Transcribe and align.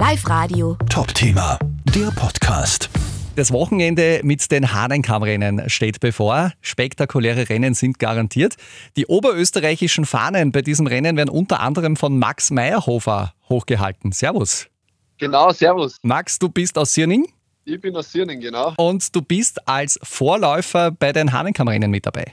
Live 0.00 0.26
Radio. 0.30 0.78
Top-Thema, 0.88 1.58
der 1.94 2.10
Podcast. 2.12 2.88
Das 3.36 3.52
Wochenende 3.52 4.22
mit 4.24 4.50
den 4.50 4.72
Hahnenkammrennen 4.72 5.68
steht 5.68 6.00
bevor. 6.00 6.52
Spektakuläre 6.62 7.50
Rennen 7.50 7.74
sind 7.74 7.98
garantiert. 7.98 8.56
Die 8.96 9.04
oberösterreichischen 9.04 10.06
Fahnen 10.06 10.52
bei 10.52 10.62
diesem 10.62 10.86
Rennen 10.86 11.18
werden 11.18 11.28
unter 11.28 11.60
anderem 11.60 11.96
von 11.96 12.18
Max 12.18 12.50
Meyerhofer 12.50 13.34
hochgehalten. 13.50 14.12
Servus. 14.12 14.68
Genau, 15.18 15.52
servus. 15.52 15.98
Max, 16.00 16.38
du 16.38 16.48
bist 16.48 16.78
aus 16.78 16.94
Sierning 16.94 17.26
Ich 17.66 17.78
bin 17.78 17.94
aus 17.94 18.10
Sierning, 18.10 18.40
genau. 18.40 18.72
und 18.78 19.14
du 19.14 19.20
bist 19.20 19.68
als 19.68 20.00
Vorläufer 20.02 20.92
bei 20.92 21.12
den 21.12 21.30
Hahnenkammrennen 21.30 21.90
mit 21.90 22.06
dabei. 22.06 22.32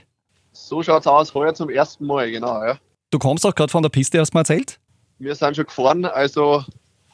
So 0.52 0.82
schaut's 0.82 1.06
aus, 1.06 1.34
heuer 1.34 1.52
zum 1.52 1.68
ersten 1.68 2.06
Mal, 2.06 2.30
genau, 2.30 2.64
ja. 2.64 2.78
Du 3.10 3.18
kommst 3.18 3.44
auch 3.44 3.54
gerade 3.54 3.70
von 3.70 3.82
der 3.82 3.90
Piste, 3.90 4.18
hast 4.18 4.32
du 4.32 4.38
mir 4.38 4.40
erzählt? 4.40 4.80
Wir 5.18 5.34
sind 5.34 5.54
schon 5.54 5.66
gefahren, 5.66 6.06
also 6.06 6.64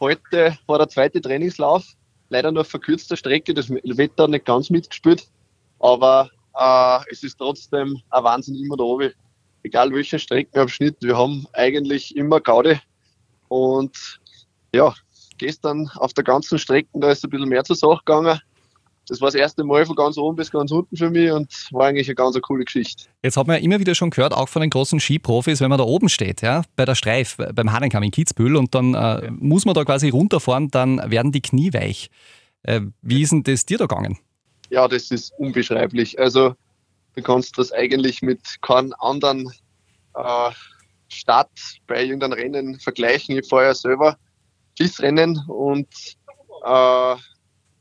heute 0.05 0.59
war 0.67 0.77
der 0.77 0.89
zweite 0.89 1.19
Trainingslauf. 1.19 1.83
Leider 2.29 2.53
nur 2.53 2.61
auf 2.61 2.69
verkürzter 2.69 3.17
Strecke, 3.17 3.55
das 3.55 3.71
Wetter 3.71 4.25
hat 4.25 4.31
nicht 4.31 4.45
ganz 4.45 4.69
mitgespielt, 4.69 5.27
aber 5.79 6.29
äh, 6.59 7.11
es 7.11 7.23
ist 7.23 7.39
trotzdem 7.39 8.03
ein 8.11 8.25
Wahnsinn 8.25 8.57
immer 8.57 8.77
da 8.77 8.85
oben. 8.85 9.13
Egal 9.63 9.91
welcher 9.93 10.19
Streckenabschnitt, 10.19 10.97
wir 11.01 11.17
haben 11.17 11.47
eigentlich 11.55 12.15
immer 12.17 12.39
Gaudi 12.39 12.79
und 13.49 14.21
ja, 14.75 14.93
gestern 15.39 15.91
auf 15.95 16.13
der 16.13 16.25
ganzen 16.25 16.59
Strecke, 16.59 16.89
da 16.93 17.11
ist 17.11 17.25
ein 17.25 17.31
bisschen 17.31 17.49
mehr 17.49 17.65
zur 17.65 17.77
Sache 17.77 18.01
gegangen. 18.05 18.39
Das 19.09 19.21
war 19.21 19.29
das 19.29 19.35
erste 19.35 19.65
Mal 19.65 19.85
von 19.87 19.97
ganz 19.97 20.17
oben 20.17 20.37
bis 20.37 20.51
ganz 20.51 20.71
unten 20.71 20.97
für 20.97 21.11
mich 21.11 21.31
und 21.31 21.53
war 21.73 21.87
eigentlich 21.87 22.09
eine 22.09 22.15
ganz 22.15 22.41
coole 22.41 22.65
Geschichte. 22.65 23.05
Jetzt 23.23 23.37
hat 23.37 23.47
man 23.47 23.57
ja 23.57 23.63
immer 23.63 23.79
wieder 23.81 23.95
schon 23.95 24.11
gehört, 24.11 24.33
auch 24.33 24.49
von 24.49 24.63
den 24.63 24.71
großen 24.71 24.99
Skiprofis, 25.01 25.61
wenn 25.61 25.69
man 25.69 25.79
da 25.79 25.85
oben 25.85 26.09
steht, 26.09 26.43
ja, 26.43 26.63
bei 26.77 26.85
der 26.85 26.95
Streif, 26.95 27.37
beim 27.37 27.73
Hahnenkamm 27.73 28.03
in 28.03 28.11
Kitzbühel 28.11 28.57
und 28.57 28.75
dann 28.75 28.95
äh, 28.95 29.31
muss 29.31 29.65
man 29.67 29.75
da 29.75 29.85
quasi 29.85 30.09
runterfahren, 30.09 30.69
dann 30.69 31.11
werden 31.11 31.33
die 31.33 31.43
Knie 31.43 31.73
weich. 31.73 32.11
Äh, 32.63 32.81
wie 33.03 33.23
ist 33.23 33.33
denn 33.33 33.43
das 33.43 33.67
dir 33.67 33.79
da 33.79 33.87
gegangen? 33.87 34.19
ja, 34.71 34.89
das 34.89 35.11
ist 35.11 35.33
unbeschreiblich. 35.39 36.19
Also 36.19 36.55
du 37.15 37.23
kannst 37.23 37.59
das 37.59 37.73
eigentlich 37.73 38.23
mit 38.23 38.41
keinem 38.61 38.95
anderen 38.99 39.53
äh, 40.15 40.51
Start 41.09 41.51
bei 41.87 42.03
irgendeinem 42.03 42.33
Rennen 42.33 42.81
vergleichen. 42.81 43.39
Ich 43.39 43.49
fahre 43.49 43.67
ja 43.67 43.75
selber 43.75 44.17
FIS-Rennen 44.77 45.41
und 45.47 45.89
äh, 46.65 47.17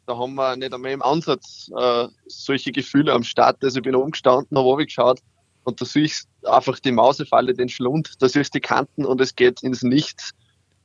da 0.05 0.17
haben 0.17 0.35
wir 0.35 0.55
nicht 0.55 0.73
einmal 0.73 0.91
im 0.91 1.01
Ansatz 1.01 1.69
äh, 1.77 2.07
solche 2.27 2.71
Gefühle 2.71 3.13
am 3.13 3.23
Start. 3.23 3.63
Also 3.63 3.77
ich 3.77 3.83
bin 3.83 3.95
umgestanden, 3.95 4.57
habe 4.57 4.85
geschaut 4.85 5.19
und 5.63 5.79
da 5.79 5.85
sehe 5.85 6.03
ich 6.03 6.23
einfach 6.43 6.79
die 6.79 6.91
Mausefalle, 6.91 7.53
den 7.53 7.69
Schlund, 7.69 8.13
da 8.19 8.27
siehst 8.27 8.53
du 8.53 8.59
die 8.59 8.61
Kanten 8.61 9.05
und 9.05 9.21
es 9.21 9.35
geht 9.35 9.63
ins 9.63 9.81
Nichts 9.81 10.31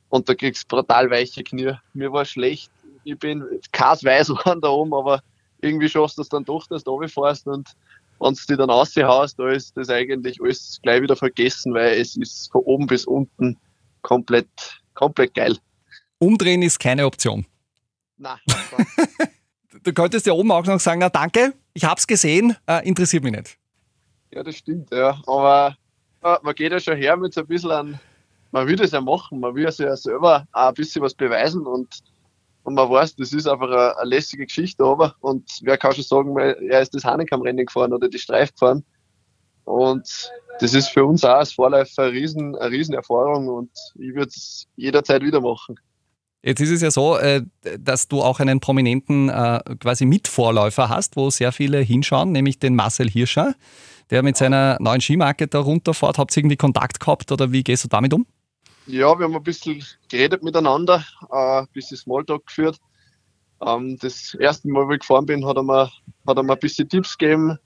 und 0.09 0.29
da 0.29 0.35
kriegst 0.35 0.63
du 0.63 0.75
brutal 0.75 1.09
weiche 1.09 1.43
Knie. 1.43 1.73
Mir 1.93 2.11
war 2.11 2.25
schlecht, 2.25 2.71
ich 3.03 3.17
bin 3.19 3.41
weiß 3.41 4.27
geworden 4.27 4.61
da 4.61 4.69
oben, 4.69 4.93
aber 4.93 5.21
irgendwie 5.61 5.89
schaffst 5.89 6.17
du 6.17 6.21
es 6.21 6.29
dann 6.29 6.45
doch, 6.45 6.65
dass 6.67 6.83
du 6.83 6.91
runterfährst 6.91 7.47
und 7.47 7.69
wenn 8.19 8.33
du 8.33 8.41
dich 8.47 8.57
dann 8.57 8.69
raushaust, 8.69 9.39
da 9.39 9.49
ist 9.49 9.75
das 9.77 9.89
eigentlich 9.89 10.41
alles 10.41 10.79
gleich 10.81 11.01
wieder 11.01 11.15
vergessen, 11.15 11.73
weil 11.73 11.99
es 11.99 12.17
ist 12.17 12.51
von 12.51 12.61
oben 12.61 12.87
bis 12.87 13.05
unten 13.05 13.57
komplett, 14.01 14.47
komplett 14.93 15.33
geil. 15.33 15.57
Umdrehen 16.19 16.61
ist 16.61 16.79
keine 16.79 17.05
Option. 17.05 17.45
Nein, 18.19 18.37
Du 19.83 19.93
könntest 19.93 20.25
ja 20.25 20.33
oben 20.33 20.51
auch 20.51 20.65
noch 20.65 20.79
sagen, 20.79 20.99
na 20.99 21.09
danke, 21.09 21.53
ich 21.73 21.85
hab's 21.85 22.05
gesehen, 22.05 22.55
äh, 22.67 22.85
interessiert 22.85 23.23
mich 23.23 23.31
nicht. 23.31 23.57
ja, 24.31 24.43
das 24.43 24.55
stimmt, 24.55 24.91
ja. 24.91 25.21
Aber 25.25 25.77
äh, 26.21 26.37
man 26.41 26.53
geht 26.55 26.71
ja 26.71 26.79
schon 26.79 26.97
her 26.97 27.15
mit 27.15 27.33
so 27.33 27.41
ein 27.41 27.47
bisschen 27.47 27.71
an, 27.71 27.99
man 28.51 28.67
will 28.67 28.75
das 28.75 28.91
ja 28.91 28.99
machen, 28.99 29.39
man 29.39 29.55
will 29.55 29.63
ja 29.63 29.69
ja 29.69 29.95
selber 29.95 30.45
auch 30.51 30.67
ein 30.69 30.73
bisschen 30.73 31.01
was 31.01 31.13
beweisen 31.13 31.65
und, 31.65 31.99
und 32.63 32.73
man 32.73 32.89
weiß, 32.89 33.15
das 33.15 33.31
ist 33.31 33.47
einfach 33.47 33.67
eine, 33.67 33.97
eine 33.97 34.09
lässige 34.09 34.45
Geschichte, 34.45 34.83
aber 34.83 35.15
und 35.21 35.49
wer 35.61 35.77
kann 35.77 35.93
schon 35.93 36.03
sagen, 36.03 36.37
er 36.37 36.81
ist 36.81 36.93
das 36.93 37.05
Hanenkam-Rennen 37.05 37.65
gefahren 37.65 37.93
oder 37.93 38.09
die 38.09 38.19
Streif 38.19 38.51
gefahren 38.51 38.83
und 39.63 40.31
das 40.59 40.73
ist 40.73 40.89
für 40.89 41.05
uns 41.05 41.23
auch 41.23 41.35
als 41.35 41.53
Vorläufer 41.53 42.03
eine 42.03 42.11
riesen, 42.11 42.57
eine 42.57 42.71
riesen 42.71 42.95
Erfahrung 42.95 43.47
und 43.47 43.71
ich 43.95 44.13
würde 44.13 44.29
es 44.29 44.67
jederzeit 44.75 45.21
wieder 45.21 45.39
machen. 45.39 45.79
Jetzt 46.41 46.61
ist 46.61 46.69
es 46.69 46.81
ja 46.81 46.89
so, 46.89 47.17
äh, 47.17 47.43
dass 47.77 48.07
du 48.07 48.21
auch 48.21 48.39
einen 48.39 48.61
prominenten 48.61 49.29
äh, 49.29 49.59
quasi 49.79 50.05
Mitvorläufer 50.05 50.87
hast, 50.87 51.17
wo 51.17 51.29
sehr 51.29 51.51
viele 51.51 51.79
hinschauen, 51.79 52.31
nämlich 52.31 52.59
den 52.59 52.75
Marcel 52.75 53.09
Hirscher, 53.09 53.55
der 54.09 54.23
mit 54.23 54.37
seiner 54.37 54.77
neuen 54.79 55.01
Skimarke 55.01 55.47
da 55.47 55.59
runterfährt. 55.59 56.17
Habt 56.17 56.35
ihr 56.35 56.41
irgendwie 56.41 56.55
Kontakt 56.55 56.99
gehabt 57.01 57.31
oder 57.33 57.51
wie 57.51 57.63
gehst 57.63 57.83
du 57.83 57.87
damit 57.89 58.13
um? 58.13 58.25
Ja, 58.87 59.19
wir 59.19 59.25
haben 59.25 59.35
ein 59.35 59.43
bisschen 59.43 59.83
geredet 60.09 60.41
miteinander, 60.41 61.05
äh, 61.29 61.59
ein 61.59 61.67
bisschen 61.73 61.97
Smalltalk 61.97 62.47
geführt. 62.47 62.79
Ähm, 63.61 63.97
das 63.99 64.33
erste 64.39 64.69
Mal, 64.69 64.87
wo 64.87 64.91
ich 64.93 64.99
gefahren 64.99 65.25
bin, 65.25 65.45
hat 65.45 65.57
er 65.57 65.63
mir, 65.63 65.91
hat 66.25 66.37
er 66.37 66.43
mir 66.43 66.53
ein 66.53 66.59
bisschen 66.59 66.87
Tipps 66.87 67.17
gegeben, 67.17 67.57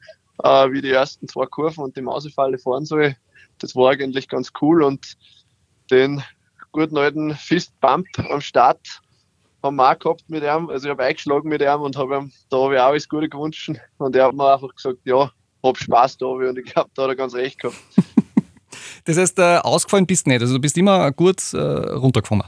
wie 0.44 0.82
die 0.82 0.90
ersten 0.90 1.28
zwei 1.28 1.46
Kurven 1.46 1.84
und 1.84 1.96
die 1.96 2.02
Mausefalle 2.02 2.58
fahren 2.58 2.86
soll. 2.86 3.16
Das 3.60 3.76
war 3.76 3.92
eigentlich 3.92 4.28
ganz 4.28 4.52
cool 4.60 4.82
und 4.82 5.16
den 5.92 6.24
guten 6.74 6.98
alten 6.98 7.36
Fist 7.36 7.72
Bump 7.80 8.08
am 8.30 8.42
Start 8.42 9.02
haben 9.64 9.78
wir 9.78 9.92
auch 9.92 9.98
gehabt 9.98 10.24
mit 10.28 10.44
ihm. 10.44 10.70
Also 10.70 10.88
ich 10.88 10.92
habe 10.92 11.04
eingeschlagen 11.04 11.48
mit 11.48 11.62
ihm 11.62 11.82
und 11.82 11.96
habe 11.96 12.18
ihm 12.18 12.32
da 12.50 12.58
habe 12.58 12.76
ich 12.76 12.82
auch 12.82 12.88
alles 12.88 13.08
Gute 13.08 13.30
gewünscht. 13.30 13.72
Und 13.98 14.16
er 14.16 14.26
hat 14.26 14.34
mir 14.34 14.54
einfach 14.54 14.76
gesagt, 14.76 15.00
ja, 15.06 15.32
hab 15.64 15.78
Spaß 15.78 16.18
da 16.18 16.26
habe 16.26 16.44
ich. 16.44 16.50
und 16.50 16.60
ich 16.60 16.66
glaube, 16.66 16.90
da 16.94 17.04
hat 17.04 17.10
er 17.10 17.16
ganz 17.16 17.34
recht 17.34 17.60
gehabt. 17.60 17.78
Das 19.06 19.18
heißt, 19.18 19.38
äh, 19.38 19.58
ausgefallen 19.58 20.08
bist 20.08 20.26
du 20.26 20.30
nicht. 20.30 20.42
Also 20.42 20.54
du 20.54 20.62
bist 20.62 20.78
immer 20.78 21.12
gut 21.12 21.54
äh, 21.54 21.58
runtergekommen. 21.58 22.48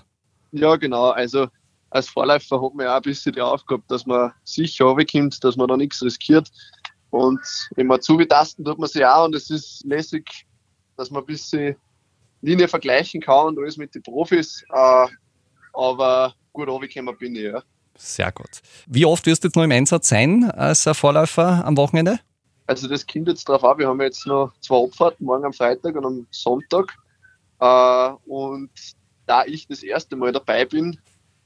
Ja, 0.53 0.78
genau. 0.78 1.09
Also 1.09 1.47
als 1.90 2.07
Vorläufer 2.07 2.62
hat 2.62 2.74
man 2.74 2.86
ja 2.86 2.94
auch 2.94 2.97
ein 2.97 3.02
bisschen 3.02 3.34
die 3.34 3.42
Aufgabe, 3.42 3.84
dass 3.90 4.06
man 4.06 4.31
sicher 4.46 4.86
runterkommt, 4.86 5.44
dass 5.44 5.57
man 5.57 5.68
da 5.68 5.75
nichts 5.75 6.02
riskiert. 6.02 6.50
Und 7.09 7.42
immer 7.75 8.00
zubetasten 8.00 8.63
tut 8.63 8.80
man 8.80 8.90
sich 8.90 9.06
auch 9.06 9.25
und 9.25 9.36
es 9.36 9.50
ist 9.50 9.84
lässig, 9.86 10.46
dass 10.96 11.12
man 11.12 11.24
ein 11.24 11.25
bisschen 11.25 11.75
Linie 12.45 12.67
vergleichen 12.67 13.22
kann 13.22 13.47
und 13.47 13.59
alles 13.59 13.78
mit 13.78 13.94
den 13.95 14.03
Profis. 14.03 14.63
Äh, 14.72 15.07
aber 15.73 16.33
gut 16.53 16.69
runtergekommen 16.69 17.17
bin 17.17 17.35
ich, 17.35 17.44
ja. 17.44 17.63
Sehr 17.97 18.31
gut. 18.31 18.61
Wie 18.88 19.06
oft 19.06 19.25
wirst 19.25 19.44
du 19.44 19.47
jetzt 19.47 19.56
noch 19.56 19.63
im 19.63 19.72
Einsatz 19.72 20.09
sein 20.09 20.50
als 20.51 20.83
Vorläufer 20.94 21.66
am 21.66 21.78
Wochenende? 21.78 22.19
Also 22.67 22.88
das 22.88 23.06
kommt 23.06 23.28
jetzt 23.28 23.47
drauf 23.47 23.63
an. 23.63 23.78
Wir 23.78 23.88
haben 23.88 24.01
jetzt 24.01 24.25
noch 24.25 24.51
zwei 24.59 24.83
Abfahrten, 24.83 25.25
morgen 25.25 25.45
am 25.45 25.53
Freitag 25.53 25.95
und 25.95 26.06
am 26.06 26.28
Sonntag. 26.31 26.94
Äh, 27.59 28.09
und 28.25 28.69
da 29.25 29.45
ich 29.45 29.67
das 29.67 29.83
erste 29.83 30.16
Mal 30.16 30.31
dabei 30.31 30.66
bin, 30.66 31.00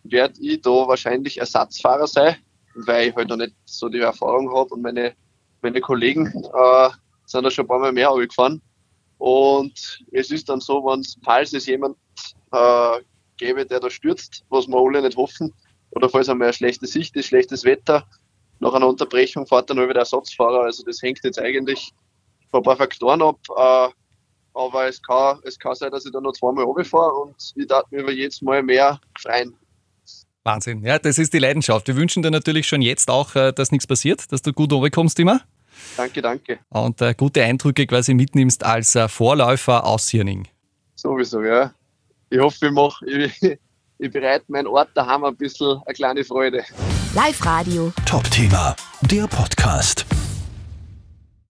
werde 0.03 0.35
ich 0.41 0.61
da 0.61 0.69
wahrscheinlich 0.69 1.39
Ersatzfahrer 1.39 2.07
sein, 2.07 2.35
weil 2.73 3.09
ich 3.09 3.16
halt 3.16 3.29
noch 3.29 3.37
nicht 3.37 3.53
so 3.66 3.89
die 3.89 3.99
Erfahrung 3.99 4.53
habe 4.55 4.73
und 4.73 4.81
meine, 4.81 5.13
meine 5.61 5.81
Kollegen 5.81 6.27
äh, 6.27 6.89
sind 7.25 7.43
da 7.43 7.51
schon 7.51 7.66
ein 7.66 7.67
paar 7.67 7.79
Mal 7.79 7.91
mehr 7.91 8.11
gefahren. 8.16 8.61
Und 9.19 10.00
es 10.12 10.31
ist 10.31 10.50
dann 10.50 10.62
so, 10.62 10.84
wenn 10.85 11.03
falls 11.24 11.53
es 11.53 11.68
jemand 11.68 11.97
äh, 12.52 13.00
gäbe, 13.38 13.66
der 13.66 13.80
da 13.80 13.90
stürzt, 13.90 14.44
was 14.50 14.68
wir 14.68 14.78
alle 14.78 15.02
nicht 15.02 15.18
hoffen, 15.18 15.53
oder 15.91 16.09
falls 16.09 16.30
einmal 16.30 16.47
eine 16.47 16.53
schlechte 16.53 16.88
Sicht 16.88 17.16
ist, 17.16 17.28
schlechtes 17.28 17.63
Wetter, 17.63 18.08
nach 18.59 18.74
einer 18.74 18.88
Unterbrechung 18.88 19.46
fährt 19.46 19.69
dann 19.69 19.78
nur 19.78 19.90
wieder 19.90 20.00
Ersatzfahrer. 20.00 20.63
Also 20.63 20.84
das 20.84 21.02
hängt 21.02 21.19
jetzt 21.24 21.40
eigentlich 21.40 21.91
von 22.52 22.62
ein 22.62 22.63
paar 22.63 22.78
Faktoren 22.78 23.22
ab. 23.22 23.40
Äh, 23.56 23.94
aber 24.53 24.88
es 24.88 25.02
kann, 25.02 25.40
es 25.44 25.58
kann 25.58 25.75
sein, 25.75 25.91
dass 25.91 26.06
ich 26.06 26.12
dann 26.12 26.24
noch 26.24 26.34
zweimal 26.34 26.66
runterfahre 26.66 27.13
und 27.13 27.53
ich 27.56 27.68
darf 27.68 27.90
mir 27.91 28.02
über 28.02 28.12
jedes 28.12 28.41
Mal 28.41 28.63
mehr 28.63 29.00
freien. 29.18 29.53
Wahnsinn. 30.44 30.84
Ja, 30.84 30.97
das 31.00 31.18
ist 31.18 31.34
die 31.34 31.40
Leidenschaft. 31.40 31.88
Wir 31.88 31.96
wünschen 31.96 32.24
dir 32.24 32.31
natürlich 32.31 32.68
schon 32.68 32.81
jetzt 32.81 33.09
auch, 33.09 33.35
äh, 33.35 33.52
dass 33.52 33.72
nichts 33.72 33.88
passiert, 33.88 34.31
dass 34.31 34.41
du 34.41 34.53
gut 34.53 34.72
runterkommst 34.72 35.19
immer 35.19 35.41
Danke, 35.97 36.22
danke. 36.22 36.59
und 36.69 37.01
äh, 37.01 37.13
gute 37.13 37.44
Eindrücke 37.44 37.85
quasi 37.85 38.13
mitnimmst 38.13 38.63
als 38.63 38.95
äh, 38.95 39.07
Vorläufer 39.07 39.85
aus 39.85 40.07
Sierning. 40.07 40.47
Sowieso, 40.95 41.41
ja. 41.41 41.73
Ich 42.29 42.40
hoffe, 42.40 42.67
ich, 42.67 42.72
mach, 42.72 43.01
ich, 43.01 43.41
ich 43.97 44.12
bereite 44.12 44.45
meinen 44.47 44.67
Ort 44.67 44.90
daheim 44.94 45.23
ein 45.23 45.35
bisschen 45.35 45.81
eine 45.85 45.93
kleine 45.93 46.23
Freude. 46.23 46.64
Live 47.16 47.46
Radio. 47.46 47.91
Top-Thema, 48.05 48.76
der 49.02 49.28
Podcast. 49.28 50.05